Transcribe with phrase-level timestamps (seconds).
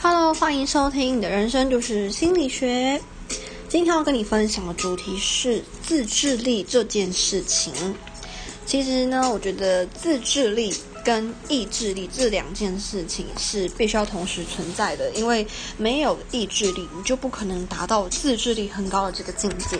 [0.00, 3.00] Hello，欢迎收听你的人生就是心理学。
[3.74, 7.74] 今天要跟你分享的主题是自制力这件事情。
[8.64, 10.72] 其实呢，我觉得自制力
[11.04, 15.44] 跟意志力这两件事情是必须要同时存在的，因为
[15.76, 19.76] 没有意志力，你就不可能达到自制力很高的这个境界。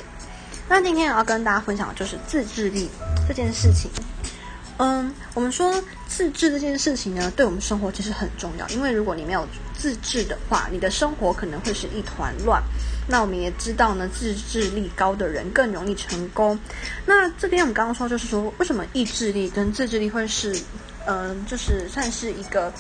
[0.69, 2.89] 那今天我要跟大家分享的就是自制力
[3.29, 3.89] 这件事情。
[4.77, 5.73] 嗯，我们说
[6.09, 8.69] 自制这件事情呢，对我们生活其实很重要。
[8.71, 12.61] 因为如果你没有自制的话，你的生活可能会是一团乱。
[13.07, 16.59] 那我们也知道呢，自制力高的人更容易成功。
[17.07, 20.59] 那这边我们刚刚说，就是说为什么意志力跟自制力会是，
[21.07, 22.73] 嗯，就是算是一个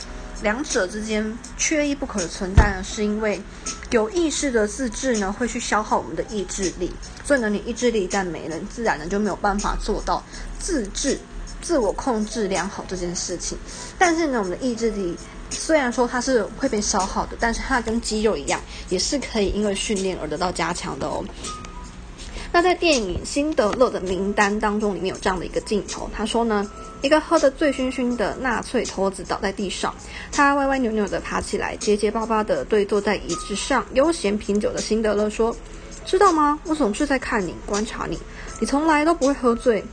[0.42, 2.82] 两者之间缺一不可的存在呢？
[2.82, 3.40] 是因为
[3.90, 6.90] 有意识的自制呢，会去消耗我们的意志力。
[7.24, 10.20] 所以呢，你意志力一旦没了，自然呢就没有办法做到
[10.58, 11.16] 自制。
[11.64, 13.56] 自我控制良好这件事情，
[13.98, 15.16] 但是呢，我们的意志力
[15.48, 21.24] 虽然说它是会被消耗的，但是它跟肌肉一样，也是可以因为训练而得到加强的哦。
[22.52, 26.70] 那在电影《辛德勒的名单》当中，里面有这样的一个镜头，他说呢，
[27.02, 29.92] 一个喝得醉醺醺的纳粹头子倒在地上，
[30.30, 35.56] 他歪歪扭扭的爬起来，结结巴巴的对坐在椅子上悠闲品酒的辛德勒说
[36.06, 36.60] ：“知道吗？
[36.66, 38.16] 我总是在看你，观察你，
[38.60, 39.84] 你从来都不会喝醉。”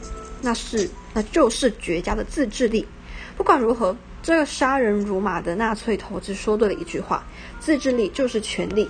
[0.43, 2.85] 那是，那就是绝佳的自制力。
[3.37, 7.23] 不管如何，这个杀人如麻的纳粹头子说对了一句话：
[7.59, 8.87] 自制力就是权力。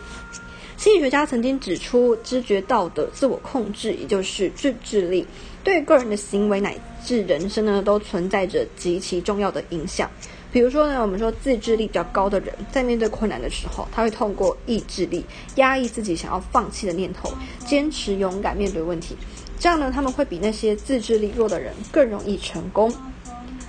[0.78, 5.28] 心理学家曾经指出，知觉道德自我控制，也就是自制力，
[5.64, 10.10] 对个人的行为乃至人生呢，都存在着极其重要的影响。
[10.52, 15.24] 比如说呢，我们说自制力比较高的人，在面对困难的时候，他会通过意志力
[15.56, 17.32] 压抑自己想要放弃的念头，
[17.66, 19.16] 坚持勇敢面对问题。
[19.62, 22.92] 这样呢，他们会比那些自制力弱的人更容易成功。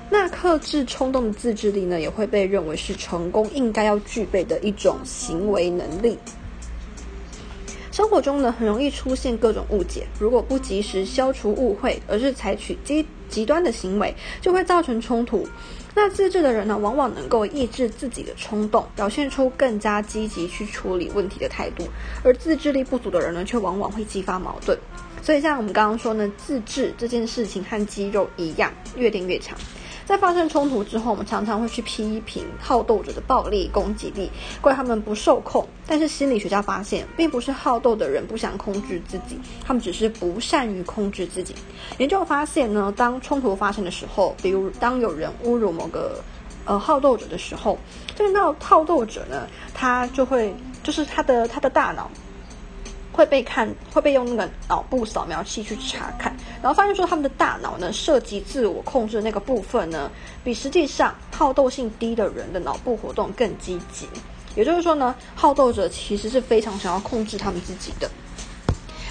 [0.09, 6.19] 那克制冲动的自制力呢，也会被认为是成功应该要具备的一种行为能力。
[7.91, 15.47] 生活中呢，很容易出现各种误解，如果不及时消除误会，而是采取极极端的行为，就会造成冲突。
[15.95, 21.85] 那自制的人呢，往往能够抑制自己的冲动，表现出更加积极去处理问题的态度；
[22.25, 24.79] 而自制力不足的人呢，却往往会激发矛盾。
[25.23, 29.57] 所以，像我们刚刚说呢，自制这件事情和肌肉一样，越练越强。
[30.05, 34.29] 在发生冲突之后，我们常常会去批评好斗者的暴力攻击力，
[34.61, 35.65] 怪他们不受控。
[35.87, 41.55] 但是心理学家发现，并不是好斗的人不想控制自己，他们只是不善于控制自己。
[41.99, 46.21] 研究发现呢，当冲突发生的时候，比如当有人侮辱某个
[46.65, 47.79] 呃好斗者的时候，
[48.17, 50.53] 这个那好斗者呢，他就会
[50.83, 52.11] 就是他的他的大脑。
[53.13, 60.11] 会被看，会被用那个脑部扫描器去查看，然后发现说他们的大脑呢，涉及自我控制那个部分呢，
[60.43, 64.09] 比实际上好斗性低的人的脑部活动更积极。
[64.55, 68.11] 也就是说呢，好斗者其实是非常想要控制他们自己的。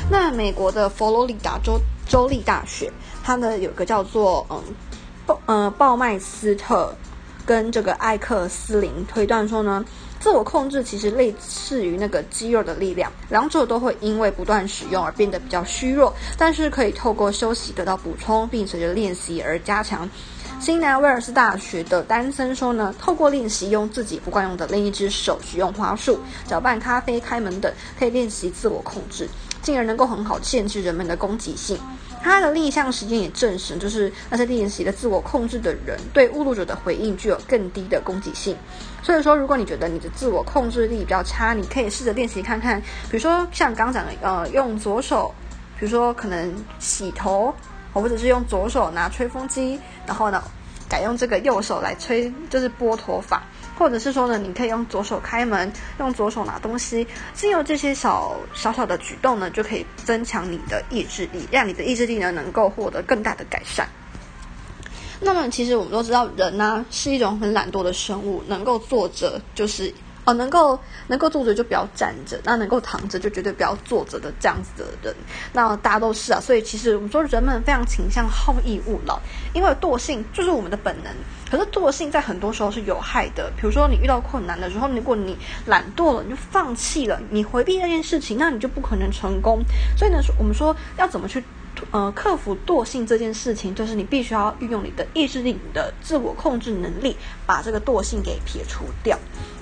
[0.10, 2.92] 那美国的佛罗里达州州立大学，
[3.24, 4.62] 它呢有个叫做嗯
[5.26, 6.96] 鲍呃鲍麦斯特
[7.46, 9.84] 跟这个艾克斯林推断说呢。
[10.20, 20.08] 自我控制其实类似于那个肌肉的力量，两者都会因为不断使用而变得比较虚弱，但是可以透过休息得到补充，并随着练习而加强。
[20.60, 29.28] 新南威尔斯大学的丹森说呢，透过练习用自己不惯用的另一只手使用花束搅拌咖啡、开门等，可以练习自我控制，
[29.64, 31.80] 进而能够很好限制人们的攻击性。
[32.24, 38.56] 他的另一项实验也证实，就是那些练习的自我控制的人，对侮辱者的回应具有更低的攻击性。
[39.04, 42.80] 所以说，如果你觉得你的自我控制力比较差，你可以试着练习看看，
[43.10, 45.34] 比如说像刚讲的，呃，用左手，
[45.80, 47.54] 比如说可能洗头，
[47.94, 50.44] 或者是用左手拿吹风机，然后呢，
[50.88, 53.42] 改用这个右手来吹，就是拨头发。
[53.82, 63.90] 或者是说呢，你可以用左手开门，用左手拿东西，经由这些小小小的举动呢，就可以增强你的意志力，让你的意志力呢能够获得更大的改善。
[65.20, 69.92] 那么，其实我们都知道，人呢是一种很懒惰的生物，能够坐着就是。
[70.24, 75.16] 哦，能够能够坐着就不要站着，那能够躺着就绝对不要坐着的这样子的人，
[75.52, 76.40] 那大家都是啊。
[76.40, 79.20] 所以其实我们说人们非常倾向好逸恶劳，
[79.54, 81.12] 因为惰性就是我们的本能。
[81.50, 89.60] 可是惰性在很多时候是有害的，比如说你遇到困难的时候，如果你懒惰了，你就放弃了，你回避这件事情，那你就不可能成功。
[89.98, 91.44] 所以呢，我们说要怎么去？
[91.90, 99.18] 呃克服惰性这件事情，就是你必须要运用你的意志力、你的自我控制能力，把这个惰性给撇除掉。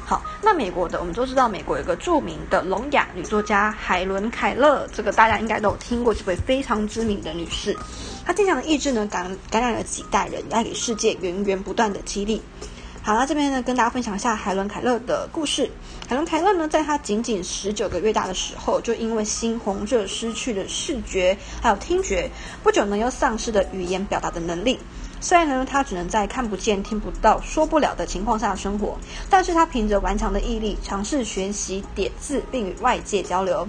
[0.10, 7.78] 好，那美国的我们都知道，美国有个著名的聋哑女作家海伦·凯勒，这个大家应该都有听过，这位非常知名的女士。
[8.26, 12.42] 她坚强的意志呢，感感染了几代人，带给世界源源不断的激励。
[13.04, 15.70] 好那，这边呢跟大家分享一下海伦·凯勒的故事。
[16.08, 22.32] 海伦·凯勒呢，在她仅仅十九个月大的时候，就因为心红热失去了视觉还有听觉，
[22.64, 24.80] 不久呢又丧失了语言表达的能力。
[25.22, 28.98] 虽然呢，他只能在看不见、听不到、说不了的情况下生活，
[29.30, 33.68] 但是他凭着顽强的毅力，尝试学习点字，并与外界交流。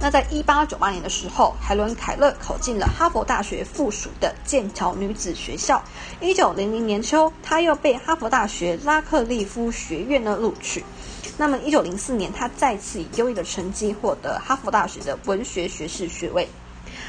[0.00, 5.82] 那在一八九八年的时候，海伦·凯勒考进了哈佛大学附属的剑桥女子学校。
[6.20, 10.84] 一九零零年秋，他又被哈佛大学拉克利夫学院呢录取。
[11.36, 16.48] 那么一九零四年，他再次以优异的成绩获得哈佛大学的文学学士学位。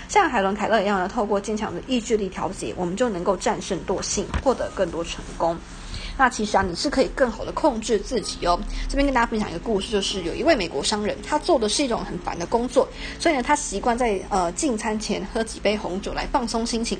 [0.09, 5.55] 像海伦·凯勒一样的，透过坚强的意志力调节，我们就能够战胜惰性，获得更多成功。
[6.17, 8.59] 那其实啊，你是可以更好的控制自己哦。
[8.89, 12.85] 这边跟大家分享一个故事，就是有一位美国商人，他做的是一种很烦的工作，
[13.19, 16.97] 所以呢，他习惯在呃进餐前喝几杯红酒来放松心情。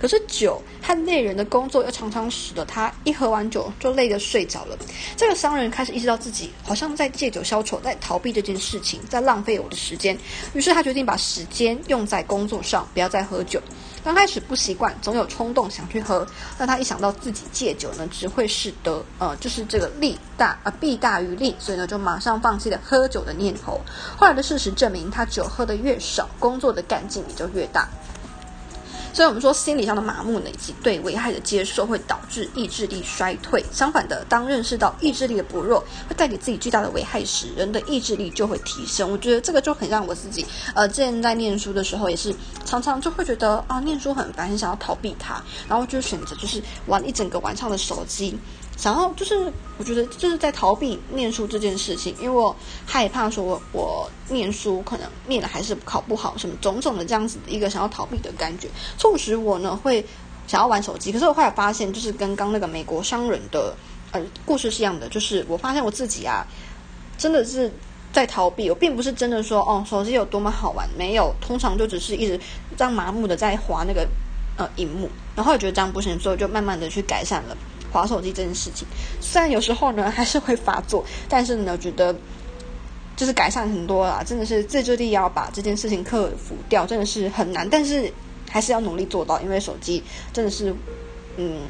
[0.00, 4.76] 可是酒和累人的工作又常常使得他一喝完酒就累得睡着了。
[5.16, 10.16] 这个商人开始意识到自己好像在借酒消愁，在逃避这件事情，在浪费我的时间。
[10.54, 13.60] 于是他决定把时间用在工作上，不要再喝酒。
[14.02, 16.26] 刚开始不习惯，总有冲动想去喝，
[16.56, 23.78] 但他一想到自己戒酒呢，只会使得呃，就是这个利大啊弊大于利，所以呢就马上放弃了喝酒的念头。
[24.16, 27.86] 后来的事实证明，他酒喝的越少，工作的干劲也就越大。
[29.12, 33.64] 所以，我们说心理上的麻木，以及对危害的接受，会导致意志力衰退。
[33.72, 39.10] 相反的，当认识到意志力的薄弱会带给自己巨大的危害时，人的意志力就会提升。
[39.10, 42.34] 我觉得这个就很像我自己，呃，之前在念书的时候，也是
[42.64, 48.38] 常常就会觉得啊，念书很烦，很想要逃避它，然后就选择就是玩一整个晚上的手机。
[48.82, 52.54] 然后就是，我觉得就是在逃避念书这件事情，因为我
[52.86, 60.04] 害怕说，我我念书可能念的还是考不好，什么种种的这样子的一个想要逃避的感觉，促使我呢会
[60.46, 61.12] 想要玩手机。
[61.12, 63.76] 可是我后来发现，就是跟刚那个美国商人的
[64.12, 66.46] 呃故事是一样的，就是我发现我自己啊，
[67.18, 67.70] 真的是
[68.12, 68.70] 在逃避。
[68.70, 72.40] 我并不是真的说哦，手机有多么好玩，没有，通常就只是一直
[72.78, 74.08] 这样麻木的在划那个
[74.56, 77.54] 呃荧幕，然后我觉得这样不行，所以就慢慢的去改善了。
[77.92, 78.86] 划手机这件事情，
[79.20, 82.14] 虽然有时候呢还是会发作，但是呢，觉得
[83.16, 84.22] 就是改善很多啦。
[84.24, 88.12] 真的是自制力要把这件事情克服掉，真的是很难，但是
[88.48, 89.40] 还是要努力做到。
[89.40, 90.02] 因为手机
[90.32, 90.74] 真的是，
[91.36, 91.62] 嗯，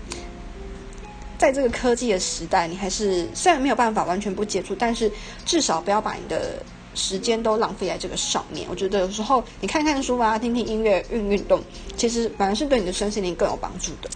[1.38, 5.10] 在这个科技的时代，你还是虽然没有办法完全不接触，但是
[5.44, 6.62] 至少不要把你的
[6.94, 8.66] 时间都浪费在这个上面。
[8.70, 11.60] 我觉得有时候你看看书啊，听听音乐，运运动，
[11.96, 14.10] 其实反而是对你的身心灵更有帮助的。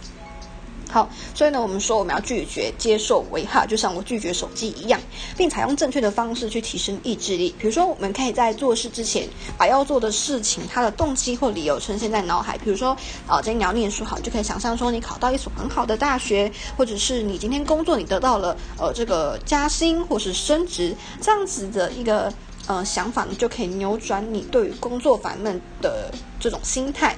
[0.95, 4.97] 好，所以呢，我们说我们要拒绝接受危害，就像我拒绝手机一样，
[5.35, 7.53] 并采用正确的方式去提升意志力。
[7.59, 9.27] 比如说，我们可以在做事之前，
[9.57, 12.57] 把要做的事情它的动机或理由呈现在脑海。
[12.59, 12.95] 比如说，
[13.27, 22.31] 啊，今天你要念书，好，就可以想象说你考到一所很好的大学，或者是你今天工作你得到了呃这个加薪或是升职，这样子的一个
[22.67, 26.09] 呃想法呢，就可以扭转你对于工作烦闷的
[26.39, 27.13] 这种心态。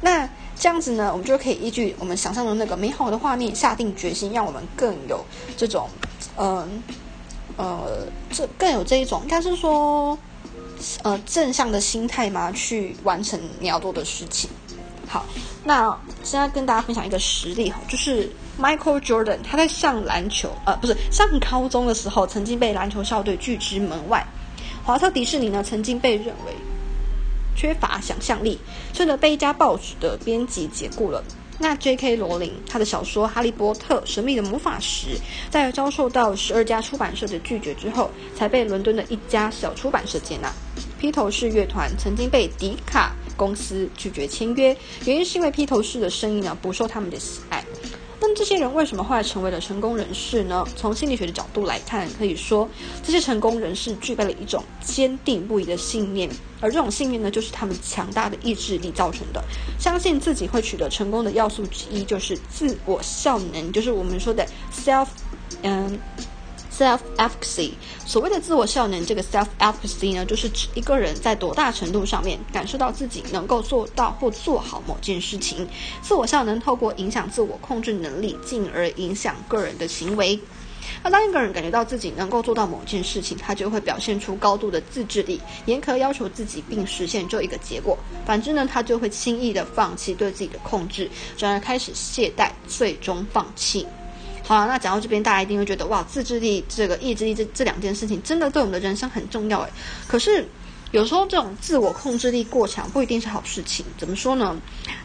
[0.00, 5.24] 那这样子呢，我们就可以依据我们想象的那个美好的画面，下定决心，让我们更有
[5.56, 5.88] 这种，
[6.36, 6.82] 嗯，
[7.56, 10.16] 呃，这更有这一种，应该是说，
[11.02, 14.48] 呃，正向的心态嘛，去完成你要做的事情。
[15.08, 15.24] 好，
[15.64, 18.30] 那现在跟大家分享一个实例哈，就是
[18.60, 24.24] Michael Jordan，他在上篮球，呃，不是上高中的时候，曾经被篮球校队拒之门外。
[24.84, 26.54] 华特迪士尼呢，曾经被认为。
[27.54, 28.58] 缺乏想象力，
[28.92, 31.22] 所以呢被一家报纸的编辑解雇了。
[31.56, 32.16] 那 J.K.
[32.16, 35.16] 罗琳他的小说《哈利波特：神秘的魔法石》
[35.50, 40.52] 在遭受到十二家出版社的拒绝之后，才被伦敦的一家小出版社接纳。
[40.98, 47.62] 披头士乐团曾经被迪卡公司拒绝签约，原因是因为披头士的声音呢不受他们的喜爱。
[48.26, 50.66] 那这些人为什么后来成为了成功人士呢？
[50.74, 52.66] 从心理学的角度来看，可以说
[53.02, 59.44] 这些成功人士具备了一种坚定不移的信念，而这种信念呢，就是他们强大的意志力造成的。
[59.78, 65.08] 相信自己会取得成功的要素之一，就是自我效能，就是我们说的 self，
[65.62, 65.98] 嗯。
[66.76, 67.70] Self-efficacy，
[68.04, 75.68] 所谓的自我效能，这个 self-efficacy 呢，就是指一个人在多大程度上面感受到自己能够做到或做好某件事情。
[76.02, 80.38] 自我效能透过影响自我控制能力，进而影响个人的行为。
[81.02, 87.96] 那当一个人感觉到自己能够做到某件事情，他就会表现出高度的自制力，严格要求自己并实现这一个结果。
[88.26, 93.86] 反之呢，他就会轻易的放弃对自己的控制，转而开始懈怠，最终放弃。
[94.44, 99.70] 好了，那讲到这边，大家一定会觉得哇，自制力、这个意志力这这两件事情真的对我们的人生很重要诶。
[100.06, 100.46] 可是。
[100.94, 103.84] 有时候这种自我控制力过强不一定是好事情。
[103.98, 104.56] 怎么说呢？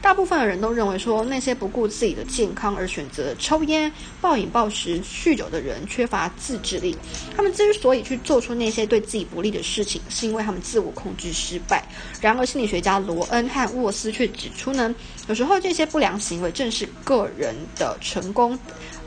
[0.04, 3.92] 大部分的人都认为说，那些不顾自己的健康而选择抽烟、
[4.22, 6.96] 暴饮暴食、酗酒的人缺乏自制力。
[7.36, 11.84] 他们之所以去做出那些对自己不利的事情，是因为他们自我控制失败。
[12.22, 14.94] 然而，心理学家罗恩和沃斯却指出呢，
[15.28, 18.56] 有时候这些不良行为正是个人的成功，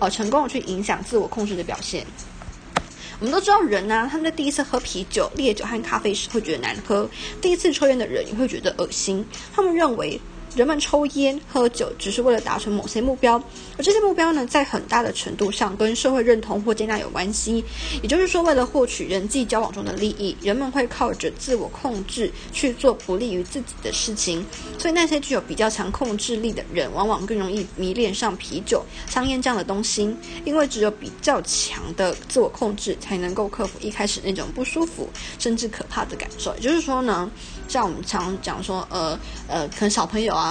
[0.01, 2.05] 呃，成功的去影响自我控制的表现。
[3.23, 7.09] 我们都知道，人呢，他们在第一次喝啤酒、烈酒和咖啡时会觉得难喝；
[7.41, 9.25] 第一次抽烟的人也会觉得恶心。
[9.53, 10.21] 他们认为。
[10.55, 13.43] 人们抽烟喝酒只是为了达成某些目标，
[13.77, 17.65] 而这些目标呢，在很大的程度上跟社会认同或接纳有关系。
[18.03, 24.45] 也就是说，为了获取人际交往中的利益，人们会靠着自我控制去做不利于自己的事情。
[24.79, 36.55] 所以，那些具有比较强控制力的人，往往更容易迷恋上啤酒、香烟这样的东西，因为只有比较强的自我控制，才能够克服一开始那种不舒服甚至可怕的感受。
[36.57, 37.31] 也就是说呢。
[37.69, 39.19] 像我们常讲说，呃
[39.49, 40.42] 呃，可能小朋友啊，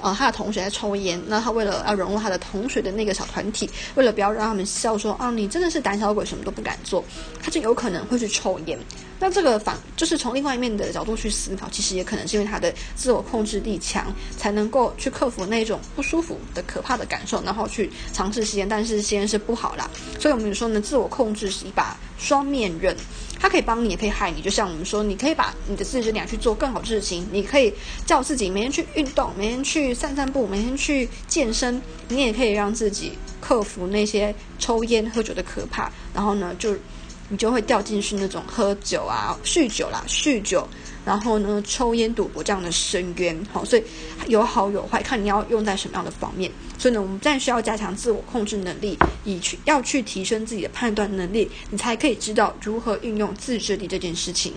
[0.00, 7.02] 呃，他的同学在抽烟，那他为了要融入他的同学的那个小团体，为了不要让他们笑说啊，你真的是胆小鬼，什么都不敢做，
[7.42, 8.78] 他就有可能会去抽烟。
[9.18, 18.68] 那这个反就是从另外一面的角度去思考，其实也可能是因为他的自我控制力强，才能够去克服那种不舒服的可怕的感受，然后去尝试吸烟。
[18.68, 19.90] 但是吸烟是不好啦，
[20.20, 22.96] 所以我们说呢，自我控制是一把双面刃。
[23.40, 24.40] 他可以帮你，也可以害你。
[24.42, 27.72] 就像我们说，你可以把你的自制力去做更好的事情，你可以
[28.04, 31.80] 叫自己每天去运动，每天去散散步，每天去健身。
[32.08, 36.74] 你也可以让自己克服那些抽烟喝酒的可怕，然后呢，就
[37.28, 40.66] 你就会掉进去那种喝酒啊、酗酒啦、酗酒。
[41.04, 43.84] 然后呢，抽烟、赌博这样的深渊，好，所以
[44.26, 46.52] 有好有坏，看你要用在什么样的方面。
[46.76, 54.52] 所以呢，我们暂时要加强自我控制能力，以去要去提升自己的判断能力，你才可以知道如何运用自制力这件事情。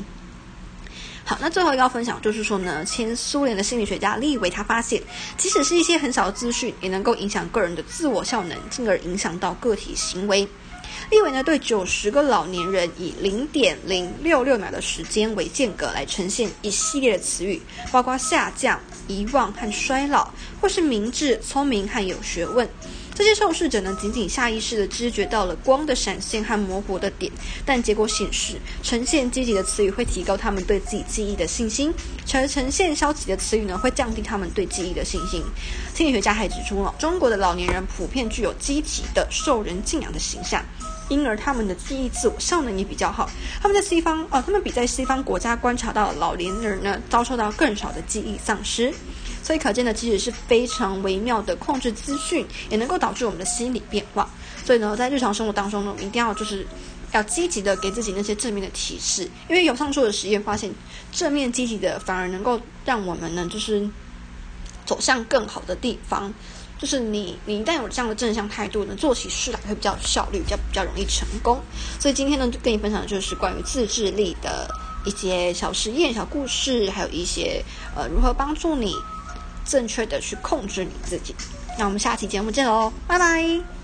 [1.23, 5.01] 好，那最后要分享就是说呢，前苏联的心理学家利维他发现，
[5.37, 10.45] 即使是一些很小的资讯，也能够影响个人的自我效能，进而影响到个体行为。
[11.09, 20.29] 利维呢，对九十个老年人以零点零六六秒的时间为间隔来呈现一系列的词语，包括下降、遗忘和衰老，
[20.61, 22.67] 或是明智、聪明和有学问。
[23.13, 27.29] 这些受试者呢，仅仅下意识地知觉到了光的闪现和模糊的点，
[27.65, 31.93] 但结果显示，呈现积极的词语会提高他们对自己记忆的信心，
[32.33, 35.43] 而呈现消极的词语呢，会降低他们对记忆的信心。
[35.93, 40.63] 心理学家还指出了，中国的老年人普遍具有积极的、受人敬仰的形象。
[41.11, 43.29] 因而他们的记忆自我效能也比较好。
[43.61, 48.93] 他们在西方，呃，他们比在西方国家观察到老年人呢，遭受到更少的记忆丧失。
[49.43, 54.29] 所以可见呢，即使是非常微妙的控制资讯，也能够导致我们的心理变化。
[54.63, 56.65] 所以呢，在日常生活当中呢，我们一定要就是
[57.11, 60.71] 要积极的给自己那些正面的提示，因为有上述的实验发现，
[61.11, 63.85] 正面积极的反而能够让我们呢，就是
[64.85, 66.33] 走向更好的地方。
[66.81, 71.61] 就是你，你一旦有这样的正向态度呢，做起事来会比较效率，比较比较容易成功。
[71.99, 74.67] 所以今天呢，就跟你分享的就是关于自制力的
[75.05, 77.63] 一些小实验、小故事，还有一些
[77.95, 78.95] 呃如何帮助你
[79.63, 81.35] 正确的去控制你自己。
[81.77, 83.80] 那我们下期节目见喽，拜拜。